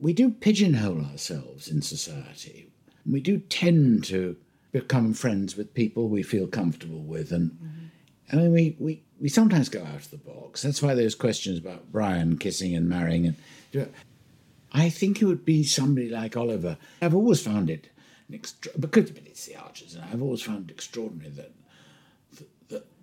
[0.00, 2.70] we do pigeonhole ourselves in society.
[3.04, 4.36] We do tend to
[4.72, 7.32] become friends with people we feel comfortable with.
[7.32, 7.86] And mm-hmm.
[8.32, 10.62] I mean, we, we, we sometimes go out of the box.
[10.62, 13.26] That's why those questions about Brian kissing and marrying.
[13.26, 13.88] And
[14.72, 16.78] I think it would be somebody like Oliver.
[17.02, 17.90] I've always found it,
[18.28, 21.52] an extra, because it's the Archers, and I've always found it extraordinary that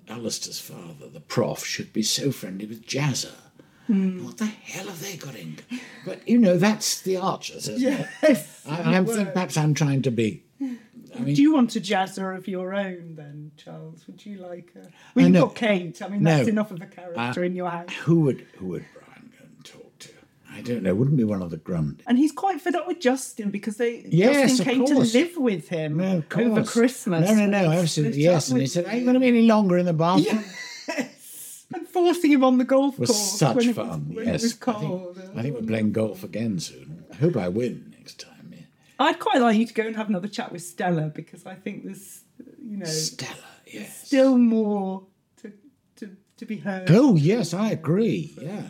[0.09, 3.33] Alistair's father, the prof, should be so friendly with Jazzer.
[3.87, 5.59] What the hell have they got in?
[6.05, 8.07] But you know, that's the Archers, isn't it?
[8.21, 8.65] Yes.
[8.67, 10.43] I, I'm perhaps I'm trying to be.
[10.61, 14.05] I mean, Do you want a jazzer of your own then, Charles?
[14.07, 14.89] Would you like a.
[15.15, 16.01] Well, you've got Kate.
[16.01, 16.35] I mean, No.
[16.35, 17.89] that's enough of a character Uh, in your house.
[18.01, 20.09] who would who would Brian go and talk to?
[20.57, 20.95] I don't know.
[20.95, 22.03] Wouldn't be one of the Grundy.
[22.07, 25.11] And he's quite fed up with Justin because they Yes, Justin came course.
[25.11, 26.63] to live with him No, over.
[26.63, 27.29] Christmas.
[27.29, 28.49] No, no, no, absolutely yes.
[28.49, 30.43] And he said, "Are you going to be any longer in the bathroom?"
[31.73, 33.85] And forcing him on the golf was course such when, fun.
[34.11, 35.15] it was, when yes, it was I cold.
[35.17, 37.03] think, I think we're playing golf again soon.
[37.11, 38.53] I hope I win next time.
[38.53, 38.59] Yeah.
[38.99, 41.83] I'd quite like you to go and have another chat with Stella because I think
[41.83, 42.21] there's,
[42.63, 43.35] you know, Stella,
[43.65, 44.07] yes.
[44.07, 45.03] still more
[45.41, 45.51] to,
[45.97, 46.89] to, to be heard.
[46.89, 48.33] Oh yes, I agree.
[48.41, 48.63] Yeah.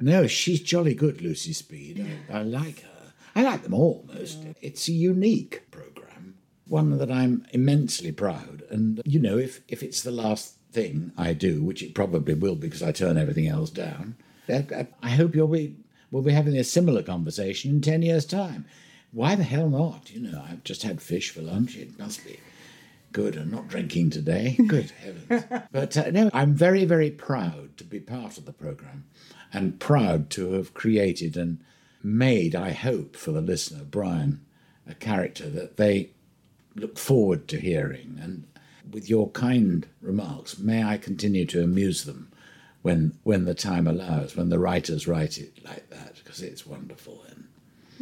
[0.00, 2.06] No, she's jolly good, Lucy Speed.
[2.30, 3.12] I, I like her.
[3.34, 4.38] I like them all most.
[4.60, 8.64] It's a unique program, one that I'm immensely proud.
[8.70, 12.56] And you know, if if it's the last thing I do, which it probably will
[12.56, 14.16] because I turn everything else down,
[14.48, 15.76] I, I, I hope you'll be
[16.10, 18.64] we'll be having a similar conversation in ten years' time.
[19.12, 20.10] Why the hell not?
[20.12, 21.76] You know, I've just had fish for lunch.
[21.76, 22.40] It must be
[23.12, 24.56] good and not drinking today.
[24.66, 25.44] Good heavens.
[25.72, 29.04] But uh, no, I'm very, very proud to be part of the programme
[29.52, 31.58] and proud to have created and
[32.02, 34.44] made, I hope, for the listener, Brian,
[34.86, 36.10] a character that they
[36.74, 38.18] look forward to hearing.
[38.22, 38.46] And
[38.90, 42.30] with your kind remarks, may I continue to amuse them
[42.82, 47.24] when, when the time allows, when the writers write it like that, because it's wonderful.
[47.30, 47.47] And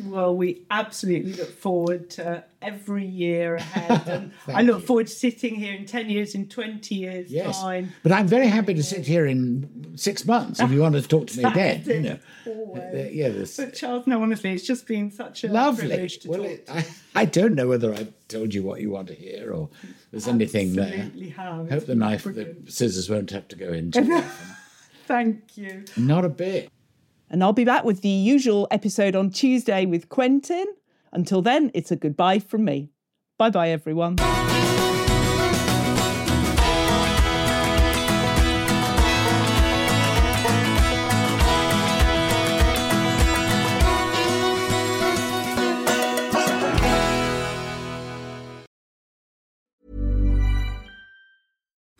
[0.04, 4.30] Well, we absolutely look forward to every year ahead.
[4.46, 7.92] And I look forward to sitting here in 10 years, in 20 years' Yes, time.
[8.02, 11.28] but I'm very happy to sit here in six months if you want to talk
[11.28, 11.82] to me again.
[11.86, 12.82] You know, Always.
[12.82, 15.88] Uh, yeah, this But Charles, no, honestly, it's just been such a lovely.
[15.88, 16.84] privilege to Well, talk it, to I,
[17.14, 19.68] I don't know whether I've told you what you want to hear or
[20.10, 21.10] there's anything there.
[21.36, 21.70] Have.
[21.70, 24.24] Hope the knife, the scissors won't have to go into.
[25.06, 25.84] Thank you.
[25.96, 26.70] Not a bit.
[27.30, 30.66] And I'll be back with the usual episode on Tuesday with Quentin.
[31.12, 32.90] Until then, it's a goodbye from me.
[33.38, 34.16] Bye bye, everyone.